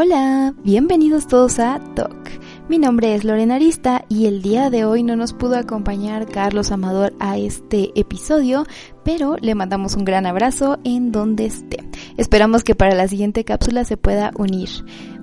[0.00, 2.30] Hola, bienvenidos todos a Talk.
[2.68, 6.70] Mi nombre es Lorena Arista y el día de hoy no nos pudo acompañar Carlos
[6.70, 8.64] Amador a este episodio,
[9.04, 11.78] pero le mandamos un gran abrazo en donde esté.
[12.16, 14.68] Esperamos que para la siguiente cápsula se pueda unir.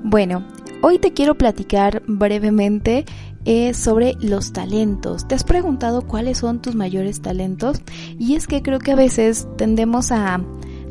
[0.03, 0.45] Bueno,
[0.81, 3.05] hoy te quiero platicar brevemente
[3.45, 5.25] eh, sobre los talentos.
[5.25, 7.81] ¿Te has preguntado cuáles son tus mayores talentos?
[8.19, 10.41] Y es que creo que a veces tendemos a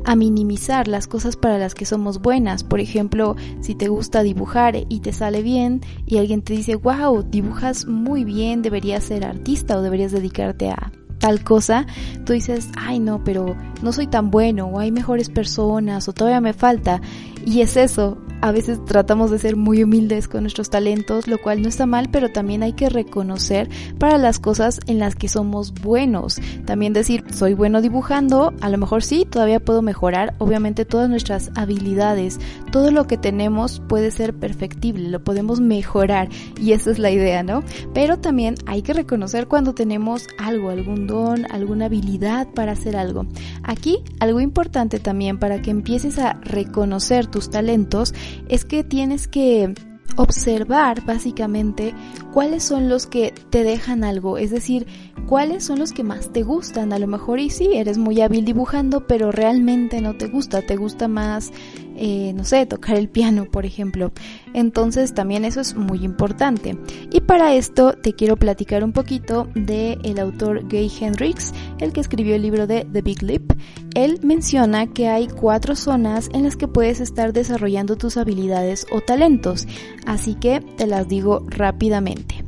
[0.04, 2.64] a minimizar las cosas para las que somos buenas.
[2.64, 7.22] Por ejemplo, si te gusta dibujar y te sale bien y alguien te dice, wow,
[7.22, 10.92] dibujas muy bien, deberías ser artista o deberías dedicarte a
[11.24, 11.86] tal cosa,
[12.26, 16.42] tú dices, ay no, pero no soy tan bueno o hay mejores personas o todavía
[16.42, 17.00] me falta.
[17.46, 21.62] Y es eso, a veces tratamos de ser muy humildes con nuestros talentos, lo cual
[21.62, 25.72] no está mal, pero también hay que reconocer para las cosas en las que somos
[25.72, 26.38] buenos.
[26.66, 30.34] También decir, soy bueno dibujando, a lo mejor sí, todavía puedo mejorar.
[30.36, 32.38] Obviamente todas nuestras habilidades,
[32.70, 36.28] todo lo que tenemos puede ser perfectible, lo podemos mejorar
[36.60, 37.62] y esa es la idea, ¿no?
[37.94, 41.06] Pero también hay que reconocer cuando tenemos algo, algún
[41.50, 43.26] alguna habilidad para hacer algo.
[43.62, 48.14] Aquí, algo importante también para que empieces a reconocer tus talentos
[48.48, 49.74] es que tienes que
[50.16, 51.94] observar básicamente
[52.32, 54.86] cuáles son los que te dejan algo, es decir,
[55.26, 56.92] cuáles son los que más te gustan.
[56.92, 60.76] A lo mejor y sí, eres muy hábil dibujando, pero realmente no te gusta, te
[60.76, 61.52] gusta más,
[61.96, 64.12] eh, no sé, tocar el piano, por ejemplo.
[64.52, 66.76] Entonces también eso es muy importante.
[67.10, 72.00] Y para esto te quiero platicar un poquito de el autor Gay Hendricks, el que
[72.00, 73.52] escribió el libro de The Big Leap.
[73.94, 79.00] Él menciona que hay cuatro zonas en las que puedes estar desarrollando tus habilidades o
[79.00, 79.66] talentos,
[80.06, 82.44] así que te las digo rápidamente.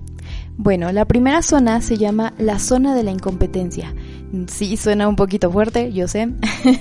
[0.58, 3.94] Bueno, la primera zona se llama la zona de la incompetencia.
[4.48, 6.28] Sí, suena un poquito fuerte, yo sé,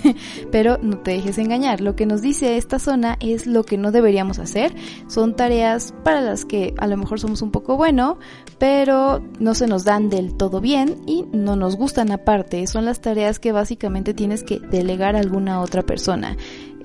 [0.52, 1.80] pero no te dejes engañar.
[1.80, 4.74] Lo que nos dice esta zona es lo que no deberíamos hacer.
[5.08, 8.18] Son tareas para las que a lo mejor somos un poco bueno,
[8.58, 12.66] pero no se nos dan del todo bien y no nos gustan aparte.
[12.68, 16.38] Son las tareas que básicamente tienes que delegar a alguna otra persona.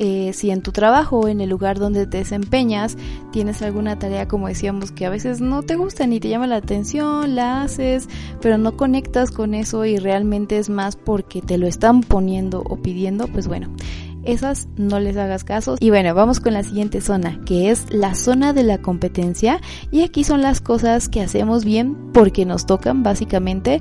[0.03, 2.97] Eh, si en tu trabajo en el lugar donde te desempeñas
[3.33, 6.56] tienes alguna tarea como decíamos que a veces no te gusta ni te llama la
[6.56, 8.09] atención, la haces,
[8.41, 12.77] pero no conectas con eso y realmente es más porque te lo están poniendo o
[12.81, 13.69] pidiendo, pues bueno,
[14.25, 15.77] esas no les hagas caso.
[15.81, 19.61] Y bueno, vamos con la siguiente zona, que es la zona de la competencia.
[19.91, 23.81] Y aquí son las cosas que hacemos bien porque nos tocan básicamente.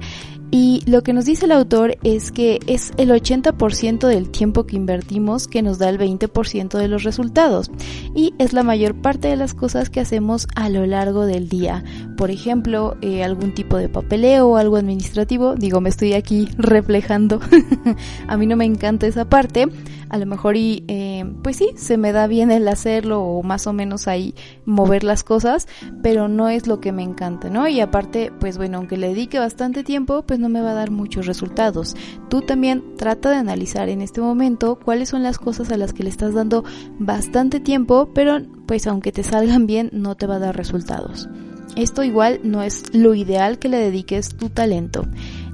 [0.52, 4.76] Y lo que nos dice el autor es que es el 80% del tiempo que
[4.76, 7.70] invertimos que nos da el 20% de los resultados.
[8.16, 11.84] Y es la mayor parte de las cosas que hacemos a lo largo del día.
[12.18, 15.56] Por ejemplo, eh, algún tipo de papeleo o algo administrativo.
[15.56, 17.40] Digo, me estoy aquí reflejando.
[18.28, 19.68] a mí no me encanta esa parte
[20.09, 23.68] a lo mejor y eh, pues sí, se me da bien el hacerlo o más
[23.68, 24.34] o menos ahí
[24.66, 25.68] mover las cosas,
[26.02, 27.68] pero no es lo que me encanta, ¿no?
[27.68, 30.92] Y aparte, pues bueno, aunque le dedique bastante tiempo, pues no me va a dar
[30.92, 31.96] muchos resultados.
[32.30, 36.03] Tú también trata de analizar en este momento cuáles son las cosas a las que
[36.03, 36.64] le estás dando
[36.98, 41.30] bastante tiempo, pero pues aunque te salgan bien, no te va a dar resultados.
[41.76, 45.06] Esto igual no es lo ideal que le dediques tu talento.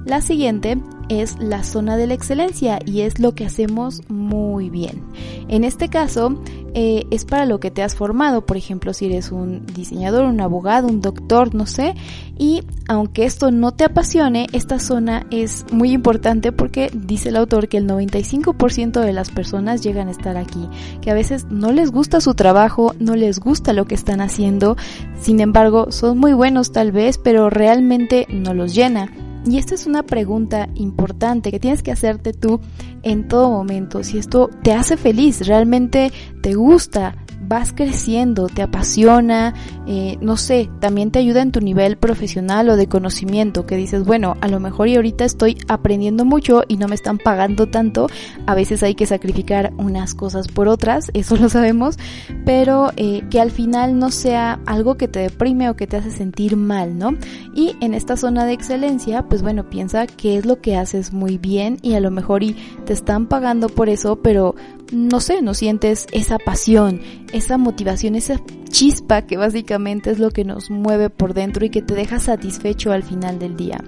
[0.06, 0.78] La siguiente
[1.08, 5.02] es la zona de la excelencia y es lo que hacemos muy bien.
[5.48, 6.40] En este caso
[6.74, 10.40] eh, es para lo que te has formado, por ejemplo si eres un diseñador, un
[10.40, 11.96] abogado, un doctor, no sé,
[12.38, 17.66] y aunque esto no te apasione, esta zona es muy importante porque dice el autor
[17.66, 20.68] que el 95% de las personas llegan a estar aquí,
[21.00, 24.76] que a veces no les gusta su trabajo, no les gusta lo que están haciendo,
[25.20, 29.10] sin embargo son muy buenos tal vez, pero realmente no los llena
[29.46, 32.60] y esta es una pregunta importante que tienes que hacerte tú
[33.02, 34.02] en todo momento.
[34.02, 36.12] Si esto te hace feliz, realmente
[36.42, 39.54] te gusta, vas creciendo, te apasiona,
[39.86, 44.04] eh, no sé, también te ayuda en tu nivel profesional o de conocimiento, que dices,
[44.04, 48.08] bueno, a lo mejor y ahorita estoy aprendiendo mucho y no me están pagando tanto,
[48.46, 51.98] a veces hay que sacrificar unas cosas por otras, eso lo sabemos,
[52.44, 56.10] pero eh, que al final no sea algo que te deprime o que te hace
[56.10, 57.16] sentir mal, ¿no?
[57.54, 61.38] Y en esta zona de excelencia, pues bueno, piensa qué es lo que haces muy
[61.38, 64.54] bien y a lo mejor y te están pagando por eso, pero
[64.92, 67.00] no sé, no sientes esa pasión,
[67.32, 71.82] esa motivación, esa chispa que básicamente es lo que nos mueve por dentro y que
[71.82, 73.78] te deja satisfecho al final del día.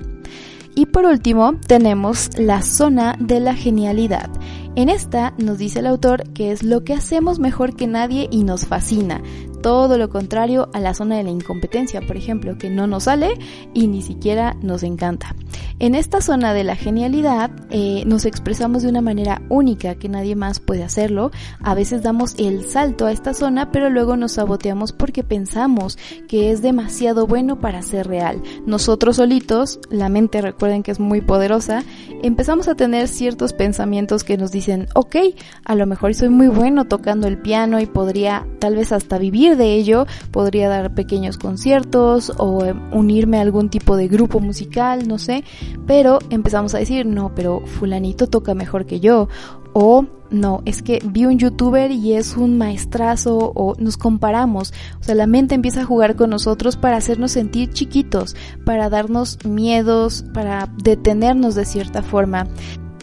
[0.75, 4.31] Y por último tenemos la zona de la genialidad.
[4.76, 8.44] En esta nos dice el autor que es lo que hacemos mejor que nadie y
[8.44, 9.20] nos fascina.
[9.60, 13.34] Todo lo contrario a la zona de la incompetencia, por ejemplo, que no nos sale
[13.75, 15.34] y ni siquiera nos encanta.
[15.81, 20.34] En esta zona de la genialidad eh, nos expresamos de una manera única que nadie
[20.34, 21.31] más puede hacerlo.
[21.60, 25.96] A veces damos el salto a esta zona, pero luego nos saboteamos porque pensamos
[26.26, 28.43] que es demasiado bueno para ser real.
[28.66, 31.84] Nosotros solitos, la mente recuerden que es muy poderosa,
[32.22, 35.16] empezamos a tener ciertos pensamientos que nos dicen, ok,
[35.64, 39.47] a lo mejor soy muy bueno tocando el piano y podría tal vez hasta vivir
[39.56, 45.08] de ello, podría dar pequeños conciertos o eh, unirme a algún tipo de grupo musical,
[45.08, 45.44] no sé,
[45.86, 49.28] pero empezamos a decir, no, pero fulanito toca mejor que yo.
[49.72, 54.72] O no, es que vi un youtuber y es un maestrazo o nos comparamos.
[55.00, 59.38] O sea, la mente empieza a jugar con nosotros para hacernos sentir chiquitos, para darnos
[59.44, 62.46] miedos, para detenernos de cierta forma.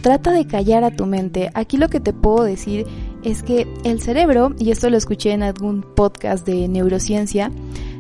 [0.02, 1.50] Trata de callar a tu mente.
[1.56, 2.86] Aquí lo que te puedo decir
[3.26, 7.52] es que el cerebro, y esto lo escuché en algún podcast de neurociencia,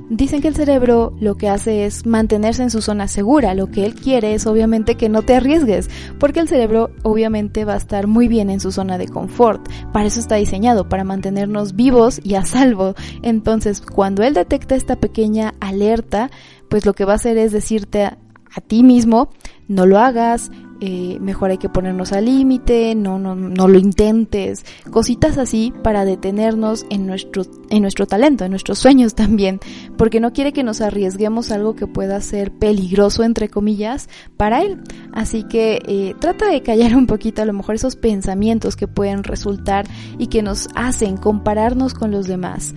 [0.09, 3.55] Dicen que el cerebro lo que hace es mantenerse en su zona segura.
[3.55, 5.89] Lo que él quiere es obviamente que no te arriesgues,
[6.19, 9.67] porque el cerebro obviamente va a estar muy bien en su zona de confort.
[9.93, 12.93] Para eso está diseñado, para mantenernos vivos y a salvo.
[13.23, 16.29] Entonces, cuando él detecta esta pequeña alerta,
[16.69, 18.19] pues lo que va a hacer es decirte a,
[18.53, 19.29] a ti mismo,
[19.67, 20.51] no lo hagas,
[20.81, 26.05] eh, mejor hay que ponernos al límite, no, no, no lo intentes, cositas así para
[26.05, 29.59] detenernos en nuestro, en nuestro talento, en nuestros sueños también,
[29.97, 34.81] porque no quiere que nos arriesguemos algo que pueda ser peligroso, entre comillas, para él.
[35.13, 39.23] Así que eh, trata de callar un poquito a lo mejor esos pensamientos que pueden
[39.23, 39.85] resultar
[40.17, 42.73] y que nos hacen compararnos con los demás.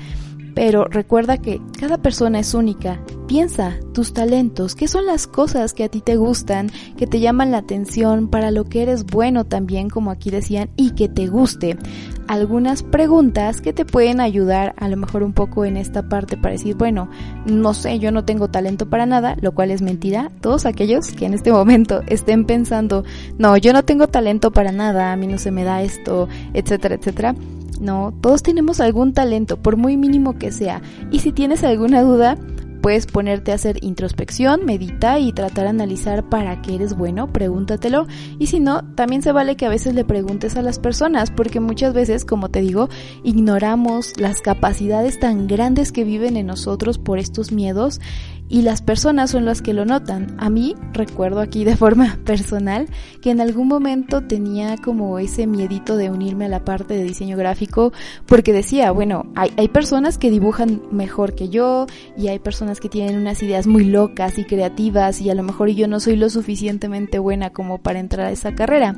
[0.59, 3.01] Pero recuerda que cada persona es única.
[3.29, 7.53] Piensa tus talentos, qué son las cosas que a ti te gustan, que te llaman
[7.53, 11.79] la atención, para lo que eres bueno también, como aquí decían, y que te guste.
[12.27, 16.55] Algunas preguntas que te pueden ayudar a lo mejor un poco en esta parte para
[16.55, 17.09] decir, bueno,
[17.47, 20.33] no sé, yo no tengo talento para nada, lo cual es mentira.
[20.41, 23.05] Todos aquellos que en este momento estén pensando,
[23.39, 26.97] no, yo no tengo talento para nada, a mí no se me da esto, etcétera,
[26.97, 27.37] etcétera
[27.81, 30.83] no, todos tenemos algún talento, por muy mínimo que sea.
[31.11, 32.37] Y si tienes alguna duda,
[32.81, 38.07] puedes ponerte a hacer introspección, medita y tratar de analizar para qué eres bueno, pregúntatelo.
[38.39, 41.61] Y si no, también se vale que a veces le preguntes a las personas, porque
[41.61, 42.89] muchas veces, como te digo,
[43.25, 48.01] ignoramos las capacidades tan grandes que viven en nosotros por estos miedos
[48.49, 50.35] y las personas son las que lo notan.
[50.39, 52.89] A mí recuerdo aquí de forma personal
[53.21, 57.37] que en algún momento tenía como ese miedito de unirme a la parte de diseño
[57.37, 57.93] gráfico
[58.27, 61.87] porque decía, bueno, hay, hay personas que dibujan mejor que yo
[62.17, 65.69] y hay personas que tienen unas ideas muy locas y creativas y a lo mejor
[65.69, 68.97] yo no soy lo suficientemente buena como para entrar a esa carrera.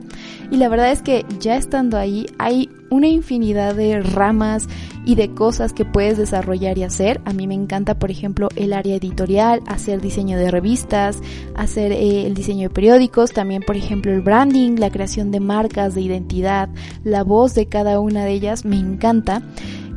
[0.51, 4.69] Y la verdad es que ya estando ahí hay una infinidad de ramas
[5.05, 7.21] y de cosas que puedes desarrollar y hacer.
[7.25, 11.19] A mí me encanta, por ejemplo, el área editorial, hacer diseño de revistas,
[11.55, 15.95] hacer eh, el diseño de periódicos, también, por ejemplo, el branding, la creación de marcas,
[15.95, 16.69] de identidad,
[17.05, 19.43] la voz de cada una de ellas, me encanta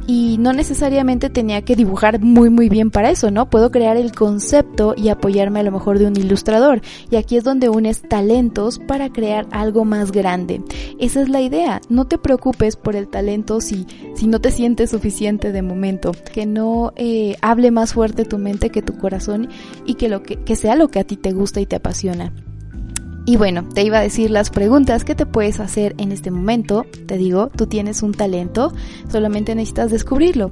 [0.07, 3.49] y no necesariamente tenía que dibujar muy muy bien para eso, ¿no?
[3.49, 7.43] Puedo crear el concepto y apoyarme a lo mejor de un ilustrador y aquí es
[7.43, 10.61] donde unes talentos para crear algo más grande.
[10.99, 13.85] Esa es la idea, no te preocupes por el talento si,
[14.15, 18.69] si no te sientes suficiente de momento, que no eh, hable más fuerte tu mente
[18.69, 19.49] que tu corazón
[19.85, 22.33] y que, lo que, que sea lo que a ti te gusta y te apasiona.
[23.25, 26.85] Y bueno, te iba a decir las preguntas que te puedes hacer en este momento.
[27.05, 28.73] Te digo, tú tienes un talento,
[29.09, 30.51] solamente necesitas descubrirlo.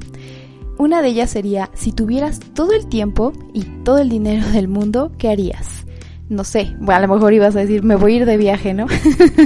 [0.77, 5.11] Una de ellas sería, si tuvieras todo el tiempo y todo el dinero del mundo,
[5.17, 5.85] ¿qué harías?
[6.29, 8.87] No sé, a lo mejor ibas a decir, me voy a ir de viaje, ¿no?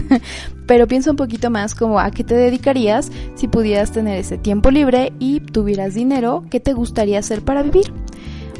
[0.68, 4.70] Pero piensa un poquito más como a qué te dedicarías si pudieras tener ese tiempo
[4.70, 7.92] libre y tuvieras dinero, ¿qué te gustaría hacer para vivir?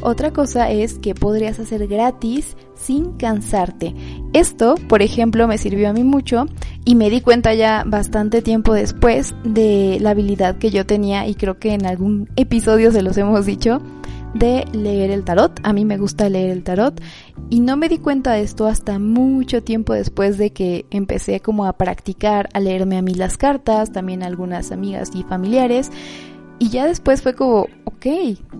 [0.02, 3.94] Otra cosa es que podrías hacer gratis sin cansarte.
[4.36, 6.44] Esto, por ejemplo, me sirvió a mí mucho
[6.84, 11.34] y me di cuenta ya bastante tiempo después de la habilidad que yo tenía y
[11.36, 13.80] creo que en algún episodio se los hemos dicho
[14.34, 15.58] de leer el tarot.
[15.62, 17.00] A mí me gusta leer el tarot
[17.48, 21.64] y no me di cuenta de esto hasta mucho tiempo después de que empecé como
[21.64, 25.90] a practicar, a leerme a mí las cartas, también algunas amigas y familiares
[26.58, 28.06] y ya después fue como, ok,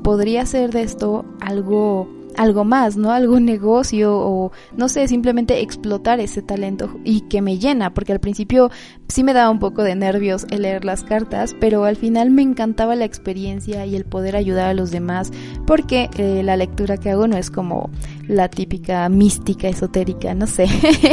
[0.02, 3.12] podría ser de esto algo algo más, ¿no?
[3.12, 8.20] Algún negocio o no sé, simplemente explotar ese talento y que me llena, porque al
[8.20, 8.70] principio
[9.08, 12.42] sí me daba un poco de nervios el leer las cartas, pero al final me
[12.42, 15.32] encantaba la experiencia y el poder ayudar a los demás,
[15.66, 17.90] porque eh, la lectura que hago no es como
[18.28, 20.66] la típica mística esotérica, no sé.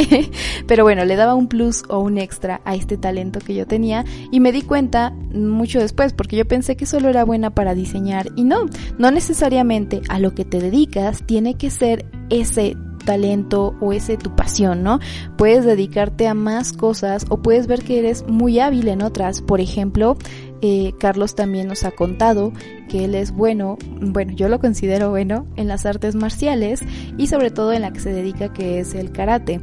[0.66, 4.04] Pero bueno, le daba un plus o un extra a este talento que yo tenía
[4.30, 8.28] y me di cuenta mucho después porque yo pensé que solo era buena para diseñar
[8.36, 8.66] y no,
[8.98, 14.34] no necesariamente a lo que te dedicas tiene que ser ese talento o ese tu
[14.34, 15.00] pasión, ¿no?
[15.36, 19.42] Puedes dedicarte a más cosas o puedes ver que eres muy hábil en otras.
[19.42, 20.16] Por ejemplo,
[20.62, 22.52] eh, Carlos también nos ha contado
[22.88, 26.80] que él es bueno, bueno, yo lo considero bueno en las artes marciales
[27.18, 29.60] y sobre todo en la que se dedica que es el karate.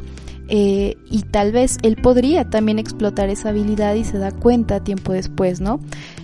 [0.53, 5.13] Eh, y tal vez él podría también explotar esa habilidad y se da cuenta tiempo
[5.13, 5.79] después, ¿no?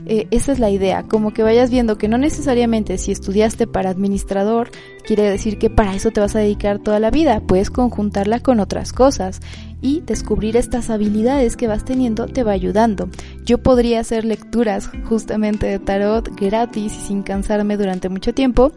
[0.10, 3.90] Eh, esa es la idea, como que vayas viendo que no necesariamente si estudiaste para
[3.90, 4.72] administrador
[5.06, 8.62] quiere decir que para eso te vas a dedicar toda la vida, puedes conjuntarla con
[8.62, 9.42] otras cosas
[9.82, 13.10] y descubrir estas habilidades que vas teniendo te va ayudando.
[13.44, 18.72] Yo podría hacer lecturas justamente de tarot gratis y sin cansarme durante mucho tiempo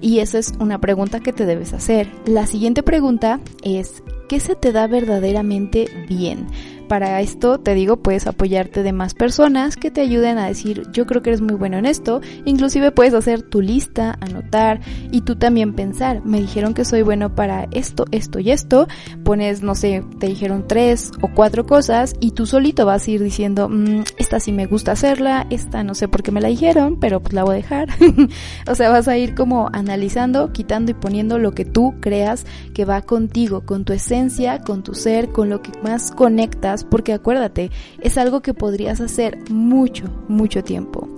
[0.00, 2.10] y esa es una pregunta que te debes hacer.
[2.24, 6.46] La siguiente pregunta es qué se te da verdaderamente bien.
[6.90, 11.06] Para esto, te digo, puedes apoyarte de más personas que te ayuden a decir, yo
[11.06, 12.20] creo que eres muy bueno en esto.
[12.44, 14.80] Inclusive puedes hacer tu lista, anotar
[15.12, 18.88] y tú también pensar, me dijeron que soy bueno para esto, esto y esto.
[19.22, 23.22] Pones, no sé, te dijeron tres o cuatro cosas y tú solito vas a ir
[23.22, 26.98] diciendo, mm, esta sí me gusta hacerla, esta no sé por qué me la dijeron,
[26.98, 27.88] pero pues la voy a dejar.
[28.66, 32.84] o sea, vas a ir como analizando, quitando y poniendo lo que tú creas que
[32.84, 37.70] va contigo, con tu esencia, con tu ser, con lo que más conectas porque acuérdate,
[38.00, 41.08] es algo que podrías hacer mucho, mucho tiempo.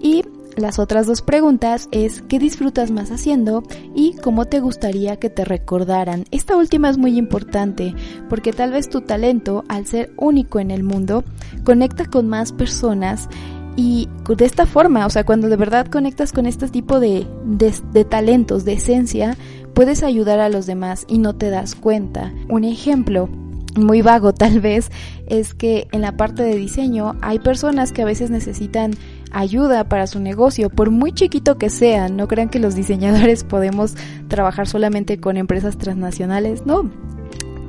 [0.00, 0.22] Y
[0.56, 3.62] las otras dos preguntas es ¿qué disfrutas más haciendo?
[3.94, 6.24] y ¿cómo te gustaría que te recordaran?
[6.30, 7.94] Esta última es muy importante
[8.30, 11.24] porque tal vez tu talento, al ser único en el mundo,
[11.64, 13.28] conecta con más personas
[13.76, 17.74] y de esta forma, o sea, cuando de verdad conectas con este tipo de, de,
[17.92, 19.36] de, talentos, de esencia,
[19.74, 22.32] puedes ayudar a los demás y no te das cuenta.
[22.48, 23.28] Un ejemplo,
[23.76, 24.90] muy vago tal vez
[25.26, 28.92] es que en la parte de diseño hay personas que a veces necesitan
[29.32, 33.94] ayuda para su negocio, por muy chiquito que sea, no crean que los diseñadores podemos
[34.28, 36.90] trabajar solamente con empresas transnacionales, no.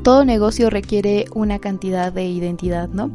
[0.04, 3.12] Todo negocio requiere una cantidad de identidad, ¿no?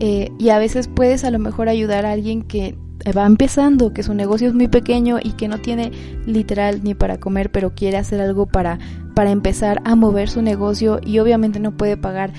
[0.00, 2.76] Eh, y a veces puedes a lo mejor ayudar a alguien que
[3.12, 5.92] va empezando, que su negocio es muy pequeño y que no tiene
[6.26, 8.78] literal ni para comer, pero quiere hacer algo para
[9.16, 12.34] para empezar a mover su negocio y obviamente no puede pagar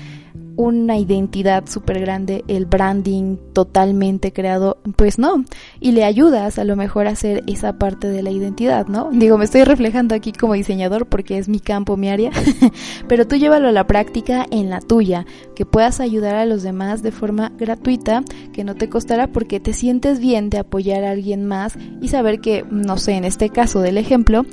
[0.58, 5.44] una identidad súper grande, el branding totalmente creado, pues no,
[5.78, 9.08] y le ayudas a lo mejor a hacer esa parte de la identidad, ¿no?
[9.12, 12.32] Digo, me estoy reflejando aquí como diseñador porque es mi campo, mi área,
[13.08, 17.04] pero tú llévalo a la práctica en la tuya, que puedas ayudar a los demás
[17.04, 21.46] de forma gratuita, que no te costará porque te sientes bien de apoyar a alguien
[21.46, 24.44] más y saber que, no sé, en este caso del ejemplo,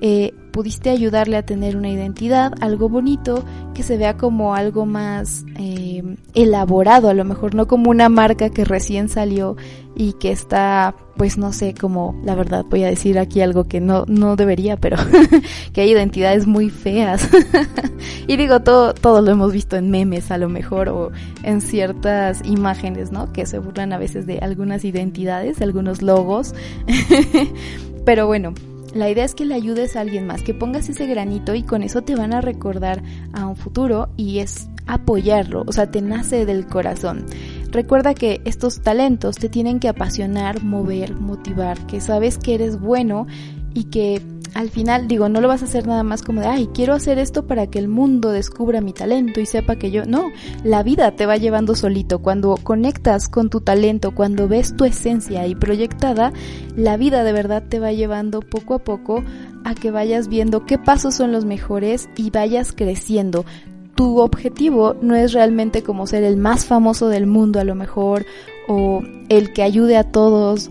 [0.00, 5.44] eh, pudiste ayudarle a tener una identidad, algo bonito, que se vea como algo más
[5.56, 6.02] eh,
[6.34, 9.56] elaborado, a lo mejor no como una marca que recién salió
[9.94, 13.80] y que está, pues no sé, como la verdad voy a decir aquí algo que
[13.80, 14.96] no, no debería, pero
[15.72, 17.28] que hay identidades muy feas.
[18.26, 21.10] y digo, todo, todo lo hemos visto en memes a lo mejor o
[21.42, 23.32] en ciertas imágenes, ¿no?
[23.32, 26.54] Que se burlan a veces de algunas identidades, de algunos logos.
[28.04, 28.54] pero bueno,
[28.94, 31.82] la idea es que le ayudes a alguien más, que pongas ese granito y con
[31.82, 36.46] eso te van a recordar a un futuro y es apoyarlo, o sea, te nace
[36.46, 37.26] del corazón.
[37.70, 43.26] Recuerda que estos talentos te tienen que apasionar, mover, motivar, que sabes que eres bueno
[43.74, 44.20] y que
[44.60, 47.18] al final, digo, no lo vas a hacer nada más como de, ay, quiero hacer
[47.18, 50.30] esto para que el mundo descubra mi talento y sepa que yo, no,
[50.64, 52.18] la vida te va llevando solito.
[52.18, 56.34] Cuando conectas con tu talento, cuando ves tu esencia ahí proyectada,
[56.76, 59.24] la vida de verdad te va llevando poco a poco
[59.64, 63.46] a que vayas viendo qué pasos son los mejores y vayas creciendo.
[63.94, 68.26] Tu objetivo no es realmente como ser el más famoso del mundo a lo mejor
[68.68, 70.70] o el que ayude a todos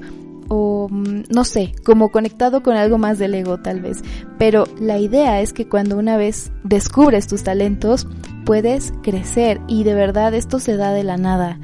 [0.50, 4.02] o no sé, como conectado con algo más del ego tal vez.
[4.38, 8.08] Pero la idea es que cuando una vez descubres tus talentos,
[8.46, 11.60] puedes crecer y de verdad esto se da de la nada.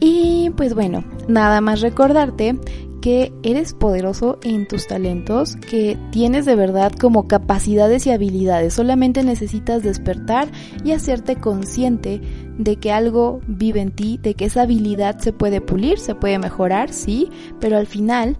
[0.00, 2.58] Y pues bueno, nada más recordarte
[3.00, 8.74] que eres poderoso en tus talentos, que tienes de verdad como capacidades y habilidades.
[8.74, 10.48] Solamente necesitas despertar
[10.84, 12.20] y hacerte consciente
[12.58, 16.38] de que algo vive en ti, de que esa habilidad se puede pulir, se puede
[16.38, 17.28] mejorar, sí,
[17.60, 18.36] pero al final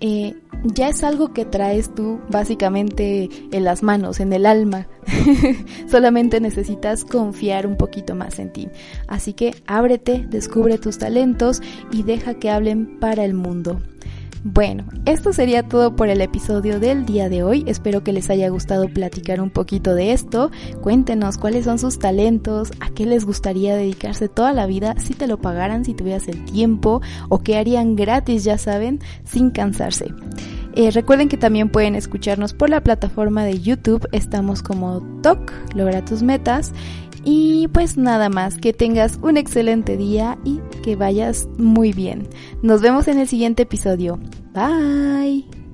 [0.00, 4.88] eh, ya es algo que traes tú básicamente en las manos, en el alma.
[5.88, 8.68] Solamente necesitas confiar un poquito más en ti.
[9.06, 13.80] Así que ábrete, descubre tus talentos y deja que hablen para el mundo.
[14.48, 17.64] Bueno, esto sería todo por el episodio del día de hoy.
[17.66, 20.52] Espero que les haya gustado platicar un poquito de esto.
[20.82, 25.26] Cuéntenos cuáles son sus talentos, a qué les gustaría dedicarse toda la vida si te
[25.26, 30.14] lo pagaran, si tuvieras el tiempo o qué harían gratis, ya saben, sin cansarse.
[30.76, 34.06] Eh, recuerden que también pueden escucharnos por la plataforma de YouTube.
[34.12, 36.72] Estamos como TOC, logra tus metas.
[37.28, 42.28] Y pues nada más, que tengas un excelente día y que vayas muy bien.
[42.62, 44.20] Nos vemos en el siguiente episodio.
[44.54, 45.65] Bye.